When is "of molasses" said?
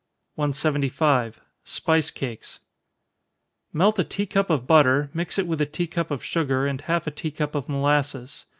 7.53-8.45